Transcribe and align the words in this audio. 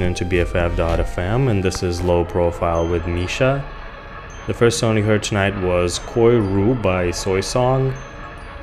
listening 0.00 0.30
to 0.30 0.36
BFF.fm, 0.46 1.50
and 1.50 1.62
this 1.62 1.82
is 1.82 2.00
Low 2.00 2.24
Profile 2.24 2.88
with 2.88 3.06
Misha. 3.06 3.62
The 4.46 4.54
first 4.54 4.78
song 4.78 4.96
you 4.96 5.02
heard 5.02 5.22
tonight 5.22 5.54
was 5.60 5.98
Koi 5.98 6.38
Ru 6.38 6.74
by 6.74 7.08
SoiSong. 7.08 7.94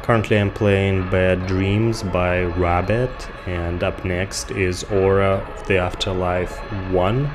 Currently, 0.01 0.39
I'm 0.39 0.49
playing 0.49 1.07
Bad 1.11 1.45
Dreams 1.45 2.01
by 2.01 2.41
Rabit, 2.41 3.29
and 3.45 3.83
up 3.83 4.03
next 4.03 4.49
is 4.49 4.83
Aura 4.85 5.47
of 5.55 5.67
the 5.67 5.77
Afterlife 5.77 6.57
1 6.91 7.29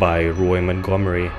by 0.00 0.26
Roy 0.30 0.60
Montgomery. 0.60 1.30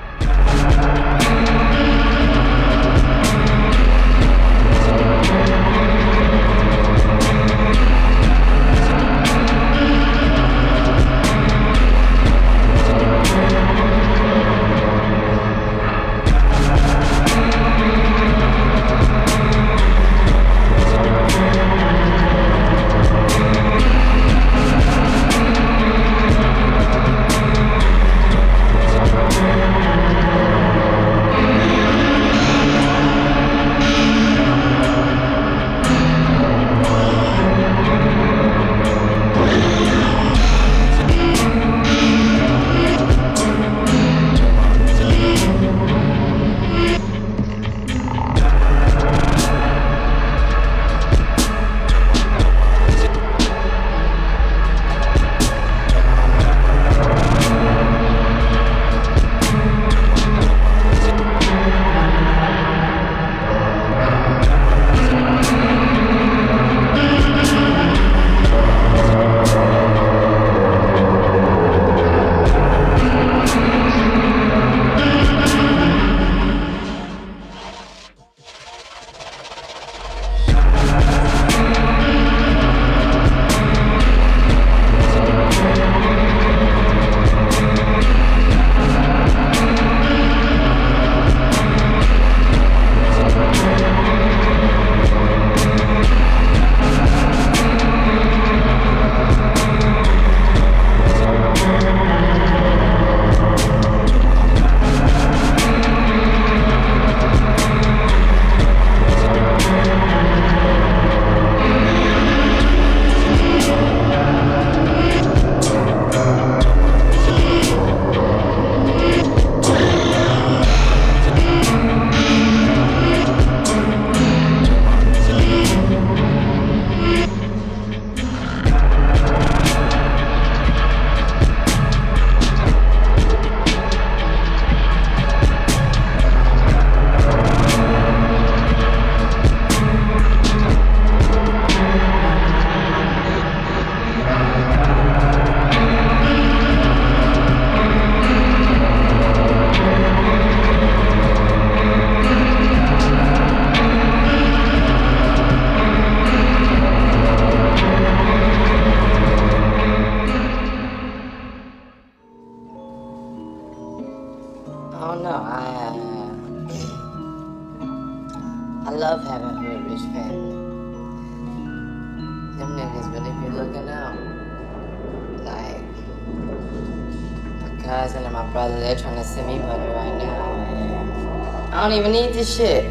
是 182.46 182.85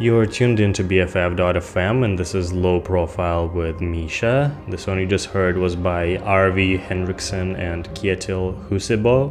You're 0.00 0.24
tuned 0.24 0.60
into 0.60 0.82
BFF.fm 0.82 2.06
and 2.06 2.18
this 2.18 2.34
is 2.34 2.54
Low 2.54 2.80
Profile 2.80 3.48
with 3.48 3.82
Misha. 3.82 4.56
The 4.70 4.78
song 4.78 4.98
you 4.98 5.04
just 5.04 5.26
heard 5.26 5.58
was 5.58 5.76
by 5.76 6.16
Arve 6.16 6.80
Henriksen 6.80 7.54
and 7.56 7.86
Kjetil 7.90 8.66
Husebø. 8.70 9.30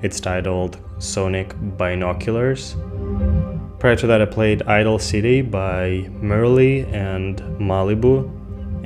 It's 0.00 0.18
titled 0.18 0.78
Sonic 0.98 1.54
Binoculars. 1.76 2.74
Prior 3.78 3.96
to 3.96 4.06
that, 4.06 4.22
I 4.22 4.24
played 4.24 4.62
Idle 4.62 4.96
Citi 4.96 5.42
by 5.42 6.08
Merely 6.22 6.86
and 6.86 7.36
Malibu. 7.60 8.34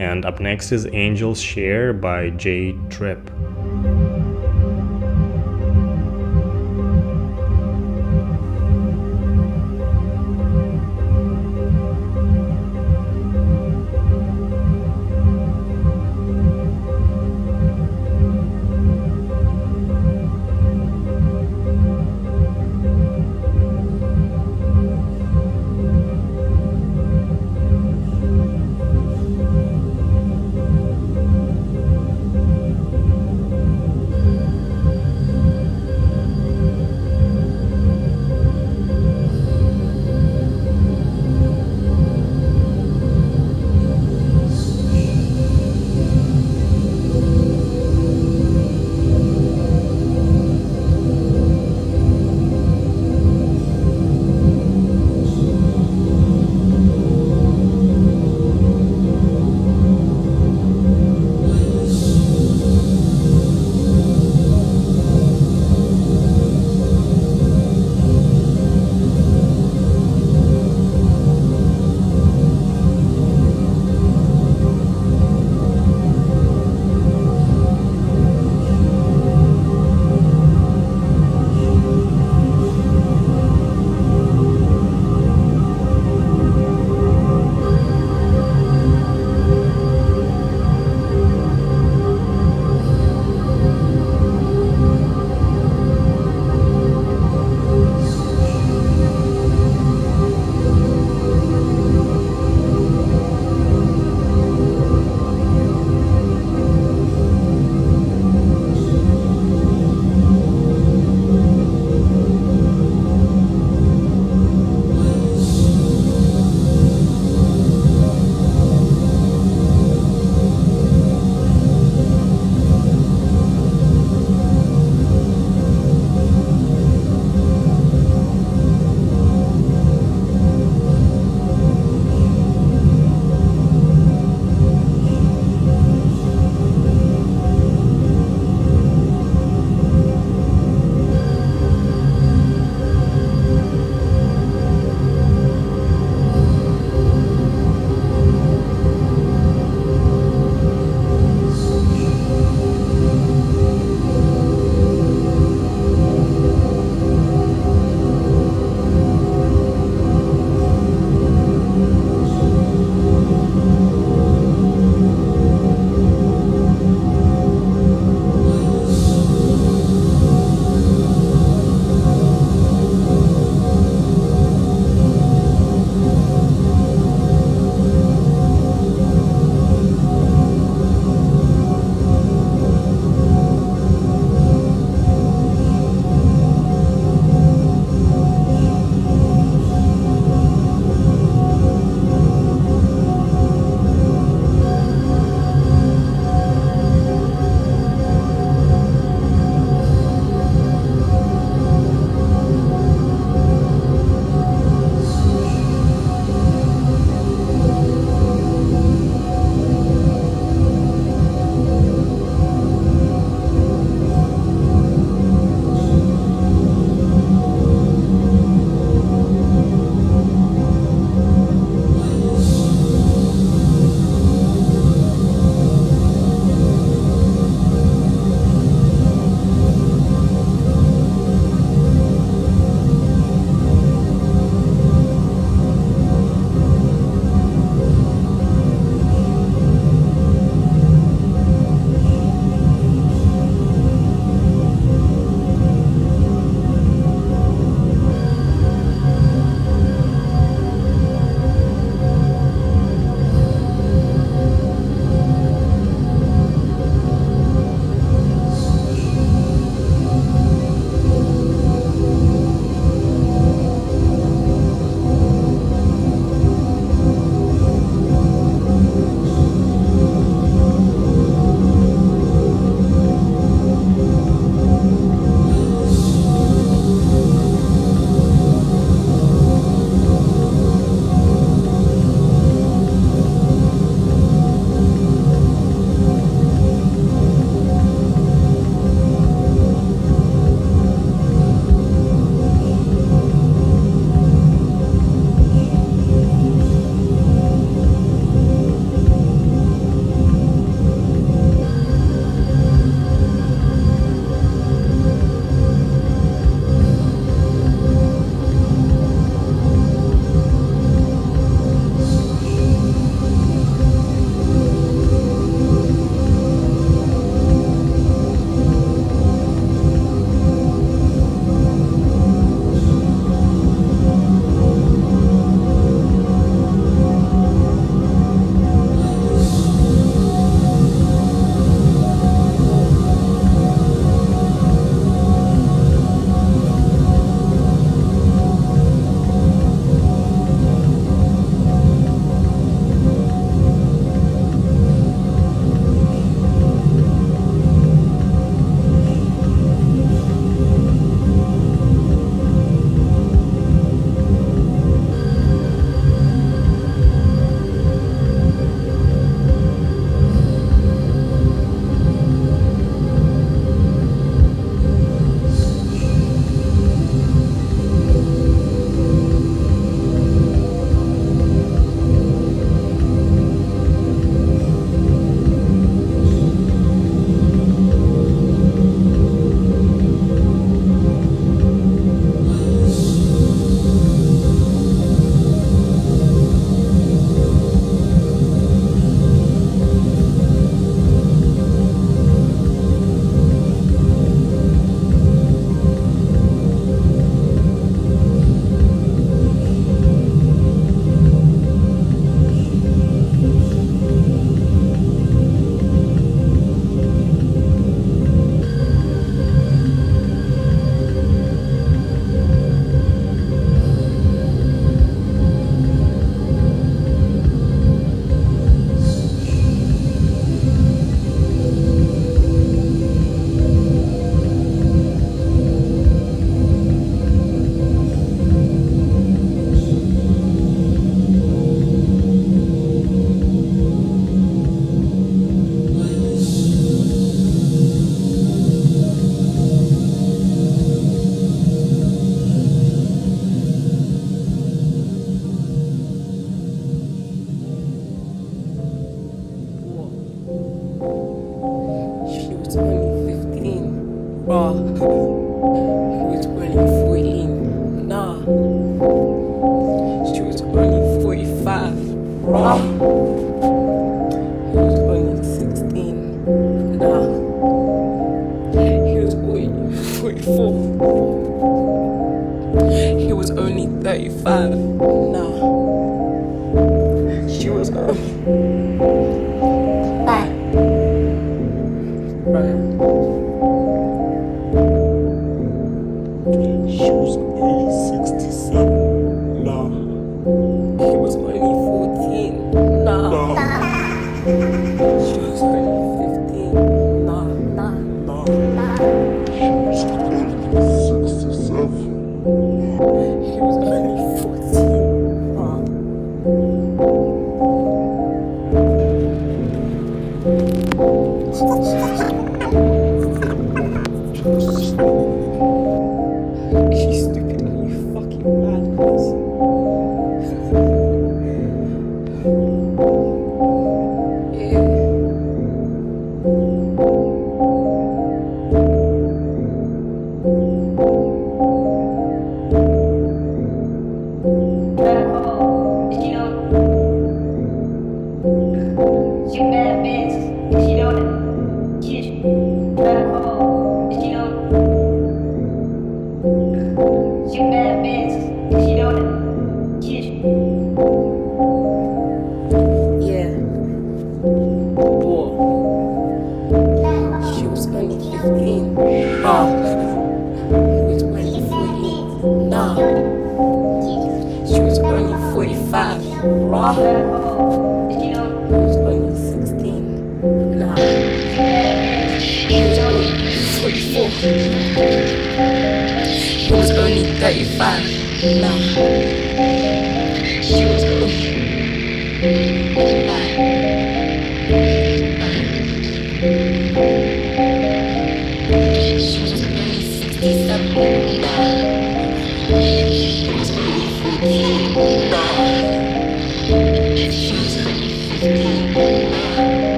And 0.00 0.24
up 0.24 0.40
next 0.40 0.72
is 0.72 0.86
Angel's 0.86 1.40
Share 1.40 1.92
by 1.92 2.30
J 2.30 2.72
Tripp. 2.90 3.30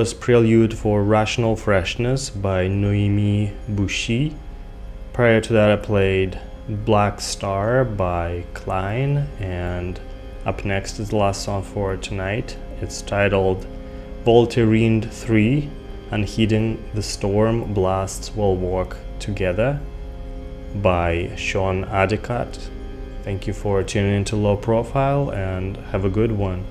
Was 0.00 0.14
Prelude 0.14 0.72
for 0.72 1.04
Rational 1.04 1.56
Freshness 1.56 2.30
by 2.30 2.68
Noémi 2.68 3.54
Büchi. 3.70 4.34
Prior 5.12 5.42
to 5.42 5.52
that, 5.52 5.70
I 5.70 5.76
played 5.76 6.40
Black 6.66 7.20
Star 7.20 7.84
by 7.84 8.46
Klein, 8.54 9.28
and 9.38 10.00
up 10.46 10.64
next 10.64 11.00
is 11.00 11.10
the 11.10 11.16
last 11.16 11.42
song 11.42 11.62
for 11.62 11.98
tonight. 11.98 12.56
It's 12.80 13.02
titled 13.02 13.66
Voltairine 14.24 15.06
3 15.06 15.68
Unheeding 16.12 16.82
the 16.94 17.02
Storm 17.02 17.74
Blasts 17.74 18.34
Will 18.34 18.56
Walk 18.56 18.96
Together 19.18 19.78
by 20.76 21.30
Sean 21.36 21.84
Addicott. 21.84 22.70
Thank 23.22 23.46
you 23.46 23.52
for 23.52 23.82
tuning 23.82 24.14
into 24.14 24.34
Low 24.34 24.56
Profile 24.56 25.28
and 25.28 25.76
have 25.92 26.06
a 26.06 26.10
good 26.10 26.32
one. 26.32 26.64